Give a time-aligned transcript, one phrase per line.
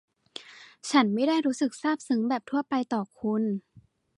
[0.91, 3.43] ฉันไม่ได้รู้สึกซาบซึ้งแบบทั่วไปต่อคุณ